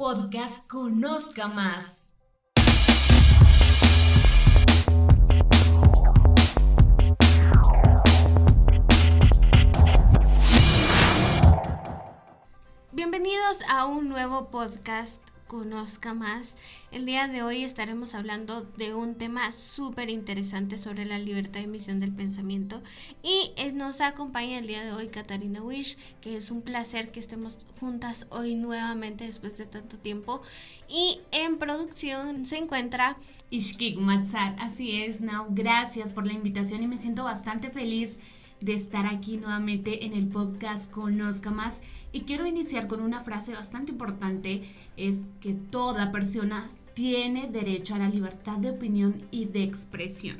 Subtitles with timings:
[0.00, 2.10] Podcast Conozca Más.
[12.92, 16.56] Bienvenidos a un nuevo podcast conozca más.
[16.92, 21.66] El día de hoy estaremos hablando de un tema súper interesante sobre la libertad de
[21.66, 22.80] emisión del pensamiento
[23.24, 27.58] y nos acompaña el día de hoy Katarina Wish, que es un placer que estemos
[27.80, 30.40] juntas hoy nuevamente después de tanto tiempo.
[30.88, 33.16] Y en producción se encuentra
[33.50, 34.54] Ishkik Matzar.
[34.60, 35.46] Así es, Now.
[35.50, 38.18] Gracias por la invitación y me siento bastante feliz
[38.60, 41.82] de estar aquí nuevamente en el podcast Conozca Más.
[42.12, 44.62] Y quiero iniciar con una frase bastante importante,
[44.96, 50.38] es que toda persona tiene derecho a la libertad de opinión y de expresión.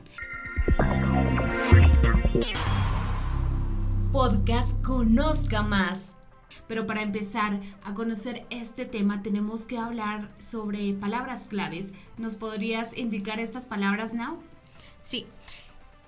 [4.13, 6.17] Podcast Conozca Más.
[6.67, 11.95] Pero para empezar a conocer este tema tenemos que hablar sobre palabras claves.
[12.17, 14.39] ¿Nos podrías indicar estas palabras, Now?
[15.03, 15.27] Sí.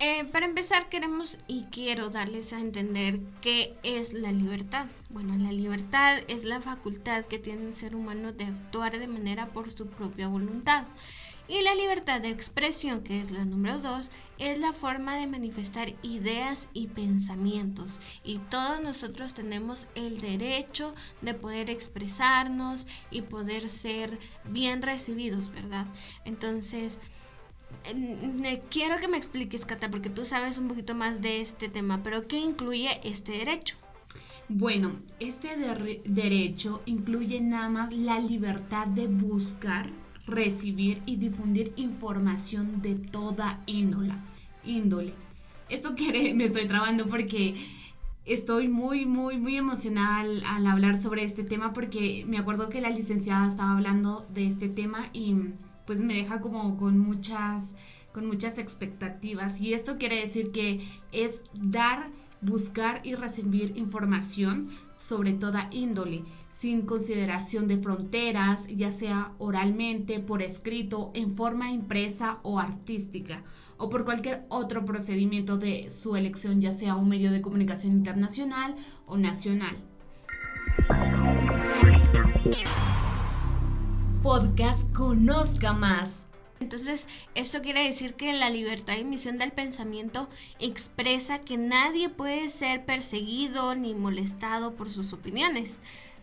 [0.04, 4.88] Eh, para empezar, queremos y quiero darles a entender qué es la libertad.
[5.10, 9.52] Bueno, la libertad es la facultad que tiene el ser humano de actuar de manera
[9.52, 10.86] por su propia voluntad.
[11.46, 15.94] Y la libertad de expresión, que es la número dos, es la forma de manifestar
[16.02, 18.00] ideas y pensamientos.
[18.24, 25.86] Y todos nosotros tenemos el derecho de poder expresarnos y poder ser bien recibidos, ¿verdad?
[26.24, 26.98] Entonces,
[28.70, 32.26] quiero que me expliques, Cata, porque tú sabes un poquito más de este tema, pero
[32.26, 33.76] ¿qué incluye este derecho?
[34.48, 35.48] Bueno, este
[36.04, 39.90] derecho incluye nada más la libertad de buscar,
[40.26, 44.14] recibir y difundir información de toda índole.
[44.64, 45.14] índole.
[45.68, 45.94] Esto
[46.34, 47.54] me estoy trabando porque
[48.24, 52.90] estoy muy, muy, muy emocionada al hablar sobre este tema porque me acuerdo que la
[52.90, 55.34] licenciada estaba hablando de este tema y
[55.86, 57.74] pues me deja como con muchas,
[58.12, 59.60] con muchas expectativas.
[59.60, 62.10] Y esto quiere decir que es dar,
[62.40, 70.42] buscar y recibir información sobre toda índole, sin consideración de fronteras, ya sea oralmente, por
[70.42, 73.42] escrito, en forma impresa o artística,
[73.78, 78.76] o por cualquier otro procedimiento de su elección, ya sea un medio de comunicación internacional
[79.06, 79.76] o nacional
[84.22, 86.26] podcast Conozca Más.
[86.60, 90.28] Entonces, esto quiere decir que la libertad de emisión del pensamiento
[90.60, 95.80] expresa que nadie puede ser perseguido ni molestado por sus opiniones.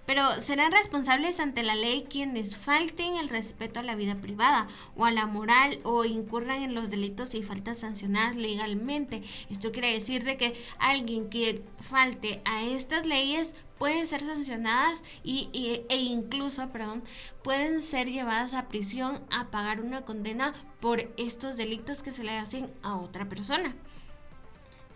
[0.09, 4.65] Pero serán responsables ante la ley quienes falten el respeto a la vida privada
[4.95, 9.21] o a la moral o incurran en los delitos y faltas sancionadas legalmente.
[9.51, 15.47] Esto quiere decir de que alguien que falte a estas leyes pueden ser sancionadas y,
[15.89, 17.03] e incluso, perdón,
[17.43, 22.31] pueden ser llevadas a prisión a pagar una condena por estos delitos que se le
[22.31, 23.75] hacen a otra persona.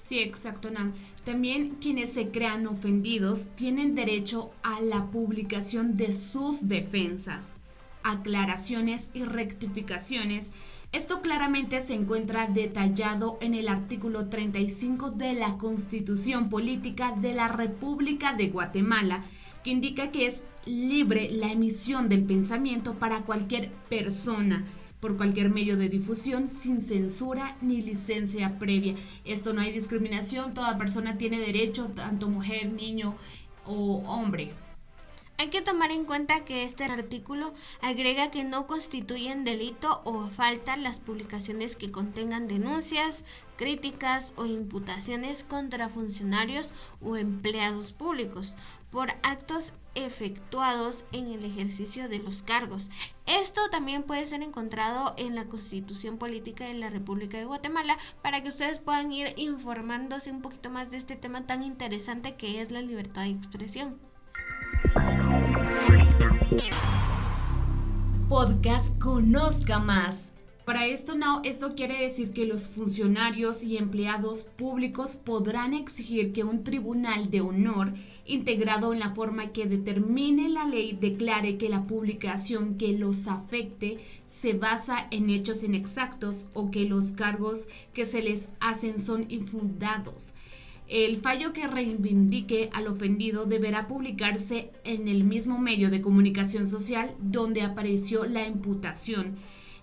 [0.04, 0.92] Sí, exacto, Nam.
[1.24, 7.56] También quienes se crean ofendidos tienen derecho a la publicación de sus defensas,
[8.04, 10.52] aclaraciones y rectificaciones
[10.94, 17.48] esto claramente se encuentra detallado en el artículo 35 de la Constitución Política de la
[17.48, 19.26] República de Guatemala,
[19.64, 24.68] que indica que es libre la emisión del pensamiento para cualquier persona
[25.04, 28.96] por cualquier medio de difusión sin censura ni licencia previa.
[29.26, 33.14] Esto no hay discriminación, toda persona tiene derecho, tanto mujer, niño
[33.66, 34.54] o hombre.
[35.38, 40.78] Hay que tomar en cuenta que este artículo agrega que no constituyen delito o falta
[40.78, 43.26] las publicaciones que contengan denuncias,
[43.58, 46.72] críticas o imputaciones contra funcionarios
[47.02, 48.56] o empleados públicos
[48.92, 52.92] por actos efectuados en el ejercicio de los cargos.
[53.26, 58.42] Esto también puede ser encontrado en la Constitución Política de la República de Guatemala para
[58.42, 62.72] que ustedes puedan ir informándose un poquito más de este tema tan interesante que es
[62.72, 64.00] la libertad de expresión.
[68.30, 70.34] Podcast Conozca Más.
[70.66, 76.46] Para esto no, esto quiere decir que los funcionarios y empleados públicos podrán exigir que
[76.46, 77.94] un tribunal de honor
[78.26, 84.00] integrado en la forma que determine la ley declare que la publicación que los afecte
[84.26, 90.34] se basa en hechos inexactos o que los cargos que se les hacen son infundados.
[90.94, 97.16] El fallo que reivindique al ofendido deberá publicarse en el mismo medio de comunicación social
[97.18, 99.38] donde apareció la imputación.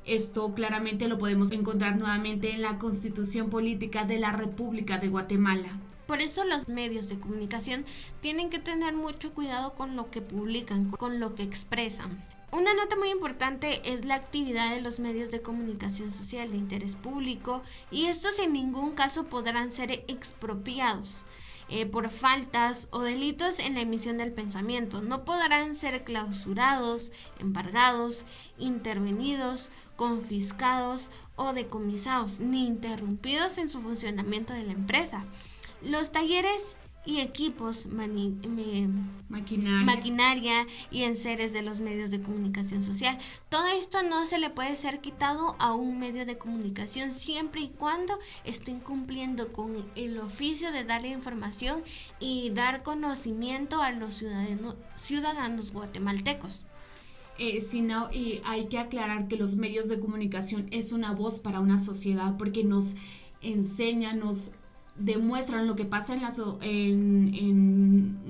[0.06, 5.80] Esto claramente lo podemos encontrar nuevamente en la Constitución Política de la República de Guatemala.
[6.06, 7.84] Por eso los medios de comunicación
[8.20, 12.10] tienen que tener mucho cuidado con lo que publican, con lo que expresan.
[12.52, 16.96] Una nota muy importante es la actividad de los medios de comunicación social de interés
[16.96, 21.24] público y estos en ningún caso podrán ser expropiados.
[21.72, 25.02] Eh, por faltas o delitos en la emisión del pensamiento.
[25.02, 28.24] No podrán ser clausurados, embargados,
[28.58, 35.24] intervenidos, confiscados o decomisados, ni interrumpidos en su funcionamiento de la empresa.
[35.80, 36.76] Los talleres
[37.06, 39.84] y equipos, maquinaria.
[39.84, 43.16] maquinaria y enseres de los medios de comunicación social.
[43.48, 47.68] Todo esto no se le puede ser quitado a un medio de comunicación siempre y
[47.68, 51.82] cuando estén cumpliendo con el oficio de darle información
[52.18, 56.66] y dar conocimiento a los ciudadanos, ciudadanos guatemaltecos.
[57.38, 58.10] Eh, sino,
[58.44, 62.64] hay que aclarar que los medios de comunicación es una voz para una sociedad porque
[62.64, 62.96] nos
[63.40, 64.52] enseña, nos
[65.00, 67.34] demuestran lo que pasa en, la en,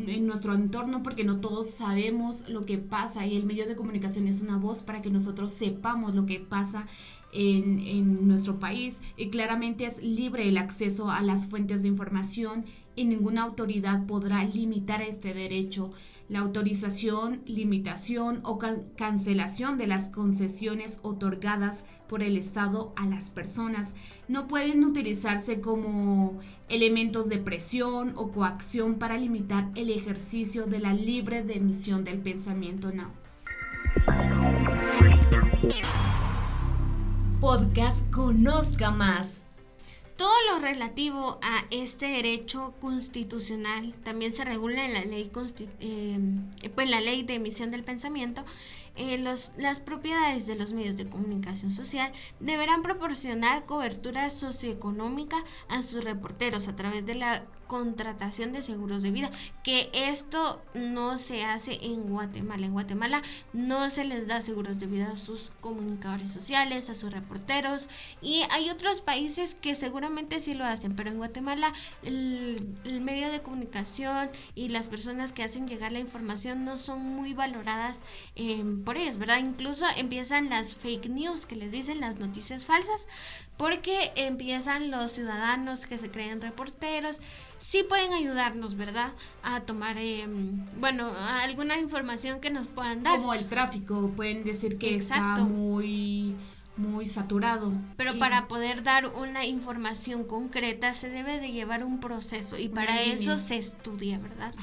[0.07, 4.29] en, nuestro entorno porque no todos sabemos lo que pasa y el medio de comunicación
[4.29, 6.87] es una voz para que nosotros sepamos lo que pasa
[7.33, 12.65] en, en nuestro país y claramente es libre el acceso a las fuentes de información
[12.95, 15.93] y ninguna autoridad podrá limitar este derecho
[16.31, 18.57] la autorización, limitación o
[18.97, 23.97] cancelación de las concesiones otorgadas por el Estado a las personas
[24.29, 26.39] no pueden utilizarse como
[26.69, 32.93] elementos de presión o coacción para limitar el ejercicio de la libre emisión del pensamiento
[32.93, 33.11] no.
[37.41, 39.45] Podcast Conozca Más.
[40.21, 45.31] Todo lo relativo a este derecho constitucional también se regula en la ley,
[45.81, 46.19] eh,
[46.75, 48.45] pues, la ley de emisión del pensamiento.
[48.97, 55.83] Eh, los, las propiedades de los medios de comunicación social deberán proporcionar cobertura socioeconómica a
[55.83, 59.31] sus reporteros a través de la contratación de seguros de vida,
[59.63, 62.67] que esto no se hace en Guatemala.
[62.67, 63.23] En Guatemala
[63.53, 67.89] no se les da seguros de vida a sus comunicadores sociales, a sus reporteros,
[68.21, 71.73] y hay otros países que seguramente sí lo hacen, pero en Guatemala
[72.03, 77.35] el, medio de comunicación y las personas que hacen llegar la información no son muy
[77.35, 78.03] valoradas
[78.35, 79.39] em, por ellos, ¿verdad?
[79.39, 83.07] Incluso empiezan las fake news que les dicen las noticias falsas,
[83.57, 87.21] porque empiezan los ciudadanos que se creen reporteros,
[87.59, 89.13] sí pueden ayudarnos, ¿verdad?
[89.43, 93.19] A tomar, em, bueno, alguna información que nos puedan dar.
[93.19, 96.37] Como el tráfico, pueden decir que está muy
[96.77, 97.73] muy saturado.
[97.97, 103.03] Pero para poder dar una información concreta se debe de llevar un proceso y para
[103.03, 104.55] eso se estudia, ¿verdad?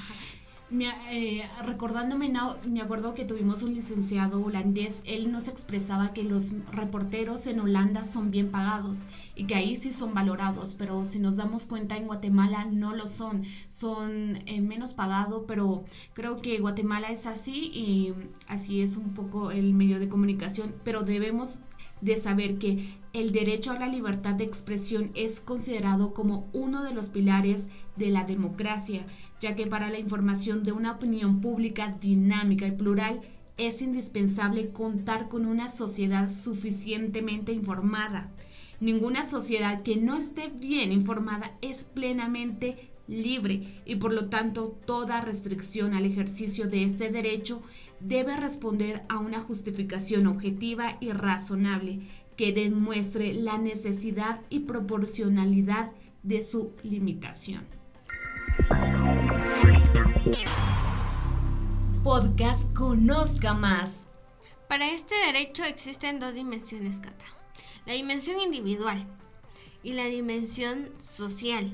[0.69, 2.29] Me, eh, recordándome,
[2.65, 8.03] me acuerdo que tuvimos un licenciado holandés, él nos expresaba que los reporteros en Holanda
[8.03, 12.07] son bien pagados y que ahí sí son valorados, pero si nos damos cuenta en
[12.07, 18.13] Guatemala no lo son, son eh, menos pagados, pero creo que Guatemala es así y
[18.49, 21.59] así es un poco el medio de comunicación, pero debemos
[22.01, 26.93] de saber que el derecho a la libertad de expresión es considerado como uno de
[26.93, 29.05] los pilares de la democracia,
[29.39, 33.21] ya que para la información de una opinión pública dinámica y plural
[33.57, 38.31] es indispensable contar con una sociedad suficientemente informada.
[38.79, 45.21] Ninguna sociedad que no esté bien informada es plenamente libre y por lo tanto toda
[45.21, 47.63] restricción al ejercicio de este derecho
[47.99, 55.91] debe responder a una justificación objetiva y razonable que demuestre la necesidad y proporcionalidad
[56.23, 57.65] de su limitación.
[62.03, 64.07] Podcast Conozca Más.
[64.69, 67.25] Para este derecho existen dos dimensiones, Cata.
[67.85, 68.97] La dimensión individual
[69.81, 71.65] y la dimensión social.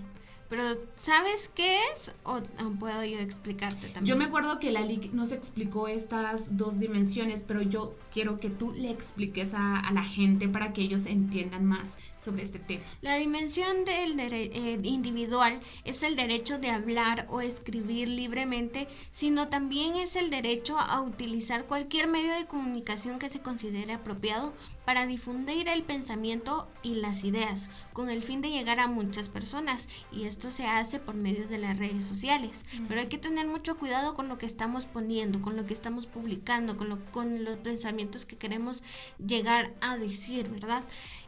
[0.53, 0.65] Pero
[0.98, 2.13] ¿sabes qué es?
[2.22, 2.39] ¿O
[2.79, 4.05] puedo yo explicarte también?
[4.05, 8.51] Yo me acuerdo que la LIC nos explicó estas dos dimensiones, pero yo quiero que
[8.51, 12.83] tú le expliques a, la gente para que ellos entiendan más sobre este tema.
[13.01, 19.95] La dimensión del eh, individual es el derecho de hablar o escribir libremente, sino también
[19.95, 24.53] es el derecho a utilizar cualquier medio de comunicación que se considere apropiado
[24.85, 29.87] para difundir el pensamiento y las ideas, con el fin de llegar a muchas personas.
[30.11, 32.65] Y esto se hace por medio de las redes sociales.
[32.87, 36.05] Pero hay que tener mucho cuidado con lo que estamos poniendo, con lo que estamos
[36.05, 38.83] publicando, con, con los pensamientos que queremos
[39.17, 40.83] llegar a decir, ¿verdad?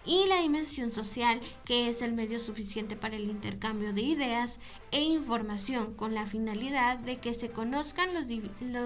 [0.06, 4.60] y la dimensión social, que es el medio suficiente para el intercambio de ideas
[4.92, 8.28] e información con la finalidad de que se conozcan los,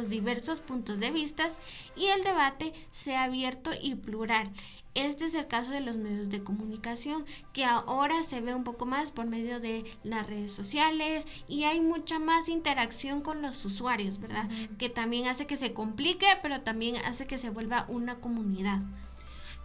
[0.09, 1.49] diversos puntos de vista
[1.95, 4.49] y el debate sea abierto y plural
[4.95, 7.23] Este es el caso de los medios de comunicación,
[7.53, 11.79] que ahora se ve un poco más por medio de las redes sociales y hay
[11.79, 14.49] mucha más interacción con los usuarios, ¿verdad?
[14.77, 18.81] Que también hace que se complique, pero también hace que se vuelva una comunidad.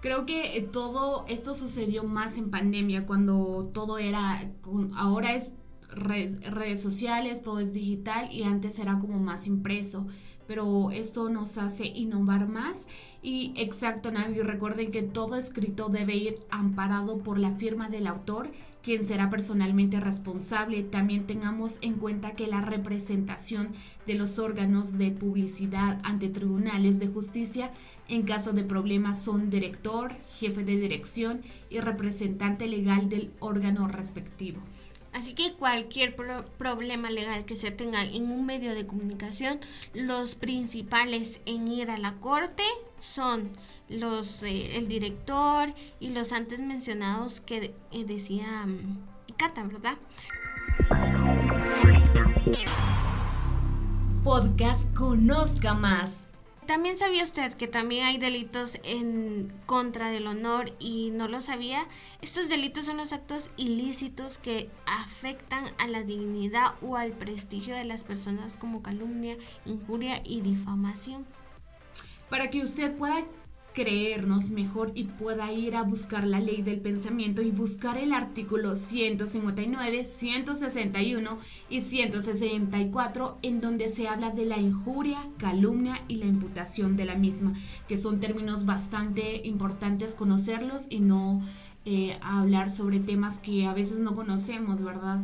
[0.02, 4.52] Creo que eh, todo esto sucedió más en pandemia, cuando todo era,
[4.94, 5.54] ahora es
[5.88, 10.06] redes, sociales, todo es digital y antes era como más impreso
[10.46, 12.86] pero esto nos hace innovar más
[13.24, 18.50] y exacto, Navi, recuerden que todo escrito debe ir amparado por la firma del autor,
[18.82, 20.82] quien será personalmente responsable.
[20.82, 23.70] También tengamos en cuenta que la representación
[24.06, 27.70] de los órganos de publicidad ante tribunales de justicia
[28.08, 34.60] en caso de problemas son director, jefe de dirección y representante legal del órgano respectivo.
[35.14, 39.61] Así que cualquier problema legal que se tenga en un medio de comunicación,
[39.94, 42.64] los principales en ir a la corte
[42.99, 43.50] son
[43.88, 48.99] los eh, el director y los antes mencionados que eh, decía um,
[49.37, 49.94] Cata, ¿verdad?
[54.25, 56.26] Podcast Conozca Más.
[56.66, 61.87] También sabía usted que también hay delitos en contra del honor y no lo sabía.
[62.23, 67.85] Estos delitos son los actos ilícitos que afectan a la dignidad o al prestigio de
[67.85, 71.26] las personas como calumnia, injuria y difamación.
[72.30, 73.25] Para que usted pueda
[73.75, 78.76] creernos mejor y pueda ir a buscar la ley del pensamiento y buscar el artículo
[78.76, 81.38] 159, 161
[81.69, 87.16] y 164 en donde se habla de la injuria, calumnia y la imputación de la
[87.16, 87.54] misma,
[87.88, 91.43] que son términos bastante importantes conocerlos y no
[91.85, 95.21] eh, hablar sobre temas que a veces no conocemos, ¿verdad?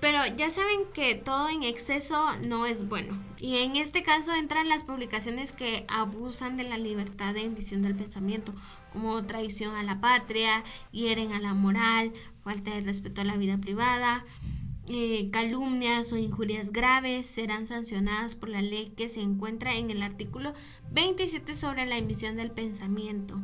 [0.00, 3.18] Pero ya saben que todo en exceso no es bueno.
[3.38, 7.96] Y en este caso entran las publicaciones que abusan de la libertad de emisión del
[7.96, 8.54] pensamiento,
[8.92, 12.12] como traición a la patria, hieren a la moral,
[12.44, 14.24] falta de respeto a la vida privada.
[14.88, 20.02] Eh, calumnias o injurias graves serán sancionadas por la ley que se encuentra en el
[20.02, 20.52] artículo
[20.90, 23.40] 27 sobre la emisión del pensamiento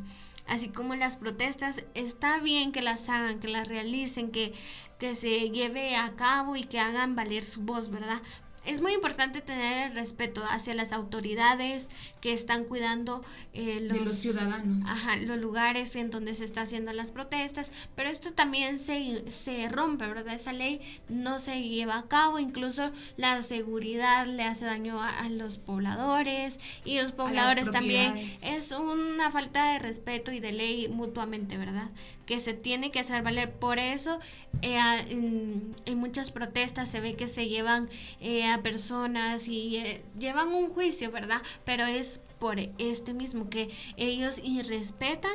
[0.48, 4.52] así como las protestas, está bien que las hagan, que las realicen, que,
[4.98, 8.20] que se lleve a cabo y que hagan valer su voz, ¿verdad?
[8.68, 11.88] Es muy importante tener el respeto hacia las autoridades
[12.20, 14.84] que están cuidando eh, los, ciudadanos.
[15.22, 20.06] los lugares en donde se están haciendo las protestas, pero esto también se, se rompe,
[20.06, 20.34] ¿verdad?
[20.34, 25.56] Esa ley no se lleva a cabo, incluso la seguridad le hace daño a, los
[25.56, 28.16] pobladores y los pobladores también.
[28.42, 31.88] Es una falta de respeto y de ley mutuamente, ¿verdad?
[32.26, 33.52] Que se tiene que hacer valer.
[33.52, 34.18] Por eso
[34.62, 37.88] eh, en, muchas protestas se ve que se llevan
[38.20, 41.42] eh, a personas y eh, llevan un juicio, ¿verdad?
[41.64, 45.32] Pero es por este mismo, que ellos irrespetan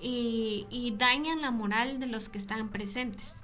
[0.00, 3.36] y, y dañan la moral de los que están presentes.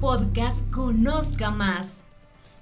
[0.00, 2.04] Podcast Conozca Más.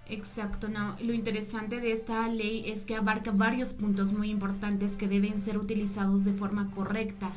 [0.09, 0.97] Exacto, no.
[1.01, 5.57] Lo interesante de esta ley es que abarca varios puntos muy importantes que deben ser
[5.59, 7.33] utilizados de forma correcta.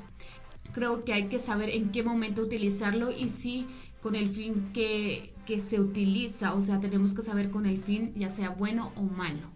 [0.74, 3.66] Creo que hay que saber en qué momento utilizarlo y si
[4.06, 8.30] con el fin que, se utiliza, o sea, tenemos que saber con el fin ya
[8.30, 9.50] sea bueno o malo.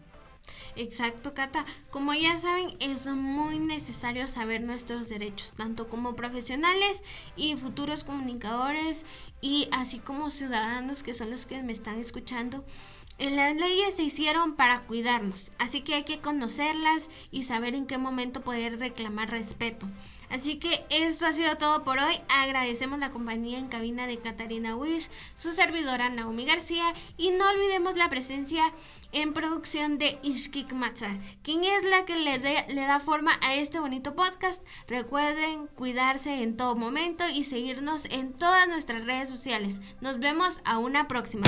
[0.76, 1.64] Exacto, Cata.
[1.92, 7.04] Como ya saben, es muy necesario saber nuestros derechos, tanto como profesionales
[7.36, 9.06] y futuros comunicadores,
[9.40, 12.66] y así como ciudadanos que son los que me están escuchando.
[13.20, 17.98] Las leyes se hicieron para cuidarnos, así que hay que conocerlas y saber en qué
[17.98, 19.88] momento poder reclamar respeto.
[20.30, 22.22] Así que eso ha sido todo por hoy.
[22.30, 27.98] Agradecemos la compañía en cabina de Catarina Wish, su servidora Naomi García y no olvidemos
[27.98, 28.72] la presencia
[29.12, 33.80] en producción de Ishkik Matzar, quien es la que le, le da forma a este
[33.80, 34.64] bonito podcast.
[34.88, 39.82] Recuerden cuidarse en todo momento y seguirnos en todas nuestras redes sociales.
[40.00, 41.48] Nos vemos a una próxima.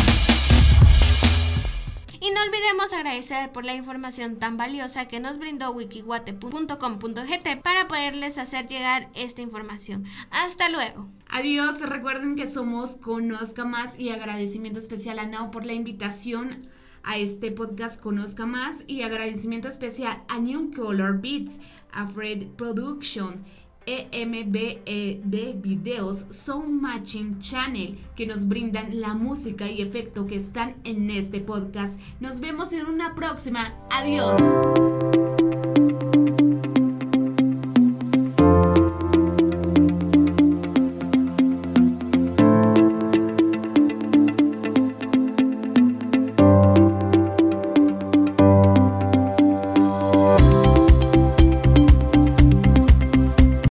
[2.22, 8.38] Y no olvidemos agradecer por la información tan valiosa que nos brindó wikiwate.com.gt para poderles
[8.38, 10.06] hacer llegar esta información.
[10.30, 11.10] Hasta luego.
[11.32, 16.68] Adiós, recuerden que somos Conozca Más y agradecimiento especial a Nao por la invitación
[17.02, 21.60] a este podcast Conozca Más y agradecimiento especial a New Color Beats,
[21.92, 23.44] a Fred Production
[23.86, 31.10] EMBED Videos Sound Matching Channel que nos brindan la música y efecto que están en
[31.10, 32.00] este podcast.
[32.20, 33.74] Nos vemos en una próxima.
[33.90, 34.40] Adiós.